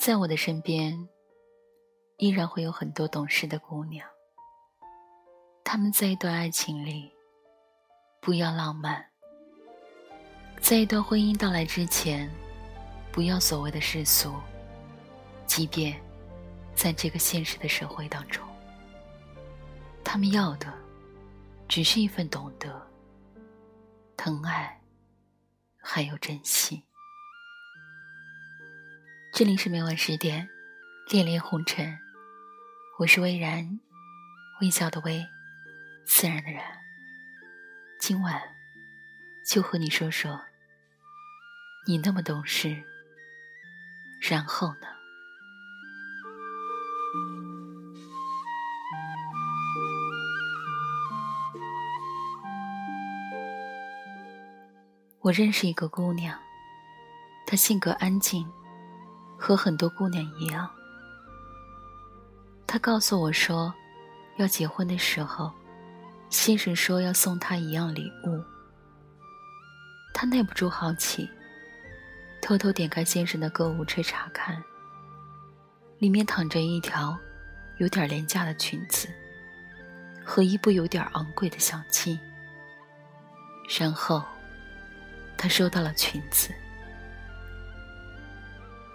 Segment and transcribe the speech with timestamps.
[0.00, 1.06] 在我的身边，
[2.16, 4.08] 依然会有很多懂事的姑娘。
[5.62, 7.12] 她们在一段爱情里，
[8.18, 8.98] 不要浪漫；
[10.58, 12.30] 在一段婚姻到来之前，
[13.12, 14.32] 不要所谓的世俗。
[15.44, 16.00] 即便
[16.74, 18.42] 在这个现实的社会当中，
[20.02, 20.72] 他们要的
[21.68, 22.80] 只是一份懂得、
[24.16, 24.74] 疼爱。
[25.82, 26.82] 还有珍惜。
[29.32, 30.50] 这里是每晚十点，
[31.08, 31.96] 恋恋红尘，
[32.98, 33.80] 我是微然，
[34.60, 35.24] 微笑的微，
[36.04, 36.62] 自然的然。
[38.00, 38.42] 今晚
[39.46, 40.38] 就和你说说，
[41.86, 42.82] 你那么懂事，
[44.20, 44.88] 然后呢？
[55.20, 56.36] 我认识一个姑娘，
[57.46, 58.50] 她性格安静，
[59.40, 60.68] 和很多姑娘一样。
[62.66, 63.72] 她告诉我说，
[64.36, 65.50] 要结婚的时候，
[66.28, 68.44] 先生说要送她一样礼物。
[70.12, 71.28] 她耐不住好奇，
[72.42, 74.62] 偷偷点开先生的购物车查看，
[75.98, 77.16] 里面躺着一条
[77.78, 79.08] 有点廉价的裙子，
[80.22, 82.20] 和一部有点昂贵的相机，
[83.78, 84.22] 然后。
[85.42, 86.52] 他收到了裙子。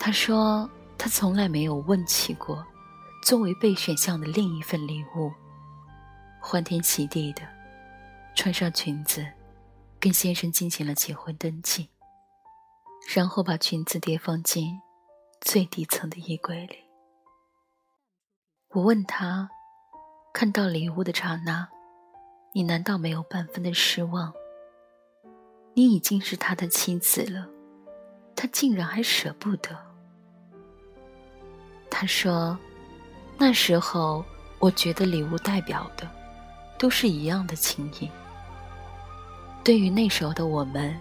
[0.05, 2.63] 他说：“他从来没有问起过，
[3.23, 5.33] 作为备选项的另一份礼物。”
[6.39, 7.41] 欢天喜地的
[8.35, 9.25] 穿上裙子，
[9.99, 11.89] 跟先生进行了结婚登记，
[13.15, 14.79] 然后把裙子叠放进
[15.41, 16.75] 最底层的衣柜里。
[18.73, 19.49] 我问他
[20.31, 21.67] ：“看到礼物的刹那，
[22.53, 24.31] 你难道没有半分的失望？”
[25.73, 27.49] 你已经是他的妻子了，
[28.35, 29.84] 他竟然还舍不得。
[31.97, 32.57] 他说
[33.39, 34.21] ：“那时候
[34.59, 36.05] 我觉得礼物代表的
[36.77, 38.11] 都是一样的情谊。
[39.63, 40.93] 对于那时候的我们，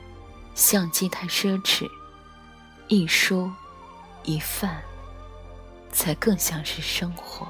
[0.54, 1.90] 相机太奢侈，
[2.86, 3.50] 一书
[4.22, 4.80] 一饭
[5.90, 7.44] 才更像是生活。”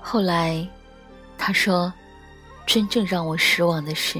[0.00, 0.66] 后来，
[1.36, 1.92] 他说
[2.64, 4.18] ：“真正让我失望的是。”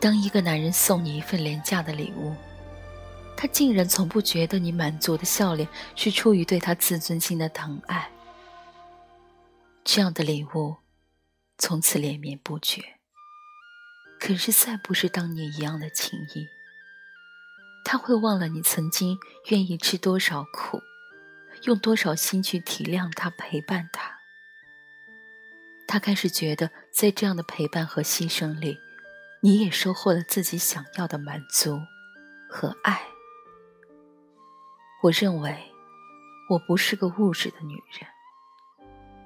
[0.00, 2.34] 当一个男人送你一份廉价的礼物，
[3.36, 8.10] 他竟然从不觉得你满足的笑脸是出于对他自尊心的疼爱。
[9.84, 10.76] 这样的礼物，
[11.58, 12.82] 从此连绵不绝。
[14.18, 16.46] 可是再不是当年一样的情谊。
[17.84, 19.18] 他会忘了你曾经
[19.50, 20.80] 愿意吃多少苦，
[21.64, 24.18] 用多少心去体谅他、陪伴他。
[25.86, 28.78] 他开始觉得，在这样的陪伴和牺牲里。
[29.42, 31.78] 你也收获了自己想要的满足
[32.48, 33.15] 和爱。
[35.06, 35.56] 我认为
[36.48, 38.10] 我不是个物质的女人，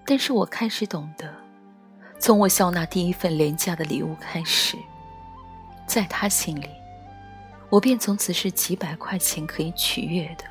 [0.05, 1.35] 但是我开始懂得，
[2.19, 4.77] 从我笑纳第一份廉价的礼物开始，
[5.87, 6.69] 在他心里，
[7.71, 10.45] 我便从此是几百块钱可以取悦的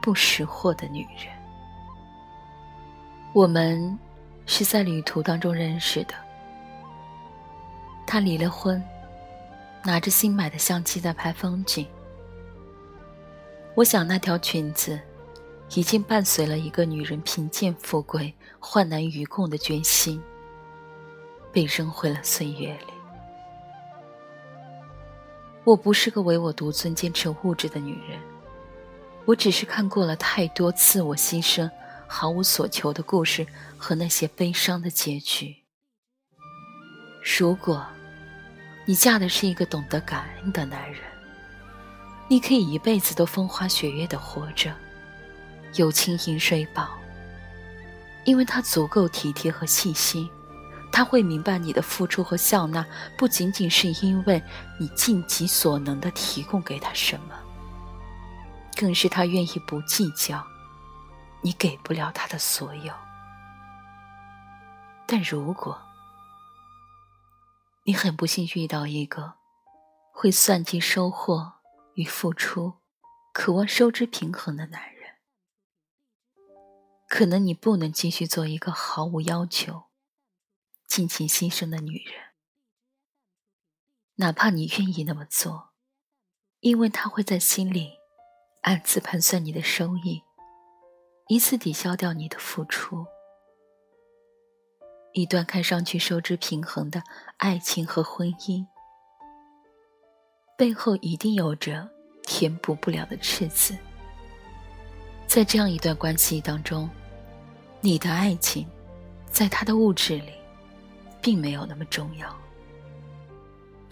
[0.00, 1.26] 不识货的女人。
[3.34, 3.98] 我们
[4.46, 6.14] 是在旅途当中认识的。
[8.06, 8.82] 他离了婚，
[9.84, 11.86] 拿着新买的相机在拍风景。
[13.76, 14.98] 我想那条裙子，
[15.74, 20.18] 已经伴随了一个女人贫贱富贵、患难与共的决心，
[21.52, 22.86] 被扔回了岁月里。
[25.62, 28.18] 我不是个唯我独尊、坚持物质的女人，
[29.26, 31.70] 我只是看过了太多自我牺牲、
[32.06, 35.54] 毫无所求的故事和那些悲伤的结局。
[37.38, 37.86] 如果。
[38.88, 41.00] 你嫁的是一个懂得感恩的男人，
[42.28, 44.74] 你可以一辈子都风花雪月的活着，
[45.74, 46.88] 有情饮水饱。
[48.24, 50.28] 因为他足够体贴和细心，
[50.90, 52.84] 他会明白你的付出和笑纳
[53.16, 54.42] 不仅仅是因为
[54.80, 57.36] 你尽己所能的提供给他什么，
[58.74, 60.44] 更是他愿意不计较
[61.40, 62.92] 你给不了他的所有。
[65.06, 65.80] 但如果，
[67.84, 69.34] 你很不幸遇到一个
[70.10, 71.52] 会算计收获
[71.96, 72.74] 与付出、
[73.32, 75.16] 渴望收支平衡的男人，
[77.08, 79.84] 可能你不能继续做一个毫无要求、
[80.86, 82.32] 尽情牺牲的女人。
[84.16, 85.70] 哪怕你愿意那么做，
[86.60, 87.94] 因为他会在心里
[88.62, 90.22] 暗自盘算你的收益，
[91.28, 93.06] 以此抵消掉你的付出。
[95.14, 97.02] 一段看上去收支平衡的
[97.38, 98.66] 爱情和婚姻，
[100.56, 101.86] 背后一定有着
[102.22, 103.76] 填补不了的赤字。
[105.26, 106.88] 在这样一段关系当中，
[107.80, 108.66] 你的爱情，
[109.30, 110.32] 在他的物质里，
[111.20, 112.34] 并没有那么重要。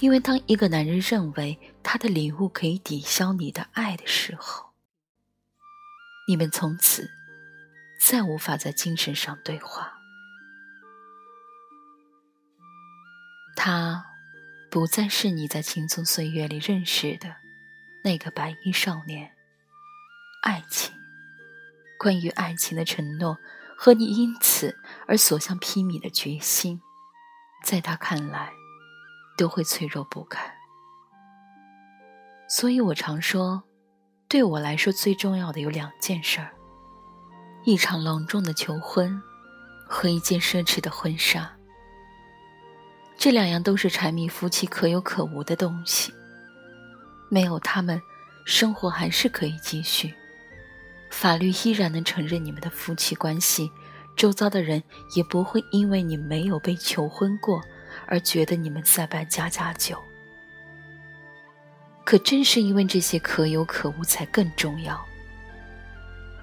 [0.01, 4.71] 因为当一个男人认为他的礼物可以抵消你的爱的时候，
[6.27, 7.09] 你们从此
[8.01, 9.93] 再无法在精神上对话。
[13.57, 14.05] 他
[14.75, 17.37] 不再是你在青葱岁月里认识的
[18.03, 19.31] 那个白衣少年。
[20.43, 20.93] 爱情，
[21.97, 23.39] 关于爱情的承诺
[23.79, 24.77] 和你因此
[25.07, 26.81] 而所向披靡的决心，
[27.63, 28.51] 在他看来。
[29.39, 30.53] 都会脆弱不堪，
[32.49, 33.63] 所以我常说，
[34.29, 36.53] 对我来说最重要的有两件事儿：
[37.65, 39.23] 一场隆重的求婚
[39.87, 41.57] 和一件奢侈的婚纱。
[43.25, 46.13] 这两样都是柴米夫妻可有可无的东西，
[47.31, 47.99] 没有他们，
[48.45, 50.13] 生活还是可以继续，
[51.09, 53.73] 法律依然能承认你们的夫妻关系，
[54.15, 54.83] 周遭的人
[55.17, 57.63] 也不会因为你没有被求婚过。
[58.07, 59.97] 而觉得你们在办家家酒，
[62.05, 65.03] 可正是因为这些可有可无，才更重要。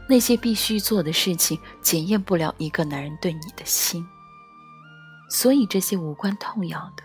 [0.10, 4.04] 那些必须做的事情，检验不了一个男人对你的心。
[5.34, 7.04] 所以，这些无关痛痒的、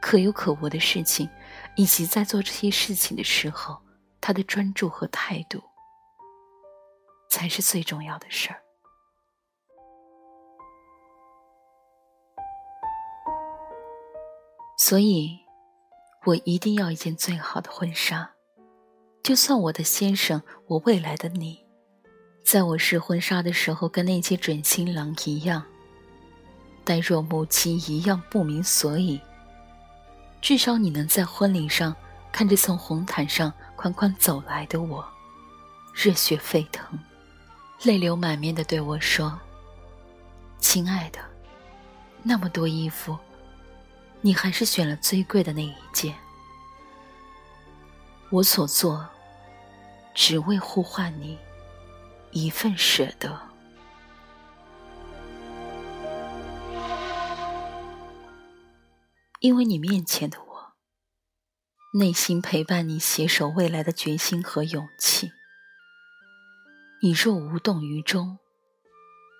[0.00, 1.28] 可有可无的事情，
[1.76, 3.76] 以及在做这些事情的时候，
[4.18, 5.62] 他的专注和态度，
[7.28, 8.62] 才是最重要的事儿。
[14.78, 15.38] 所以，
[16.24, 18.30] 我一定要一件最好的婚纱，
[19.22, 21.62] 就算我的先生，我未来的你，
[22.42, 25.64] 在我试婚纱的时候，跟那些准新郎一样，
[26.84, 29.20] 呆若木鸡一样不明所以。
[30.40, 31.94] 至少你能在婚礼上
[32.30, 35.04] 看着从红毯上款款走来的我，
[35.94, 36.98] 热血沸腾，
[37.82, 39.38] 泪流满面的对我说
[40.60, 41.18] ：“亲爱的，
[42.22, 43.18] 那么多衣服。”
[44.20, 46.14] 你还是选了最贵的那一件。
[48.30, 49.06] 我所做，
[50.14, 51.38] 只为呼唤你
[52.30, 53.38] 一份舍得。
[59.44, 60.72] 因为你面前的我，
[61.98, 65.32] 内心陪伴你携手未来的决心和勇气。
[67.02, 68.38] 你若无动于衷，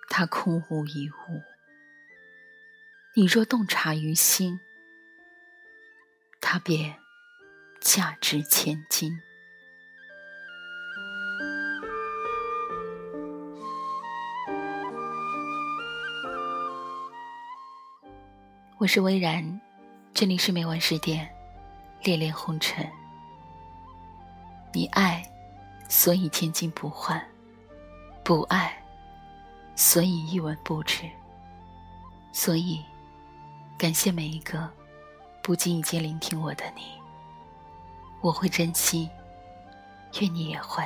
[0.07, 1.41] 他空无一物；
[3.15, 4.59] 你若洞察于心。
[6.39, 6.99] 他便
[7.81, 9.11] 价值千金。
[18.77, 19.59] 我是微然，
[20.15, 21.29] 这里是每晚十点，
[22.01, 22.89] 恋恋红尘。
[24.71, 25.21] 你爱，
[25.89, 27.19] 所以千金不换；
[28.23, 28.81] 不爱，
[29.75, 31.03] 所以一文不值。
[32.31, 32.81] 所以，
[33.77, 34.71] 感谢每一个。
[35.43, 36.83] 不经意间聆听我的你，
[38.21, 39.09] 我会珍惜，
[40.21, 40.81] 愿你也会。